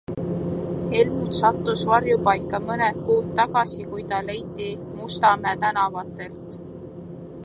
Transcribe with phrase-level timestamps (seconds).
[0.99, 4.69] Helmut sattus varjupaika mõned kuud tagasi, kui ta leiti
[5.01, 6.59] Mustamäe tänavatelt.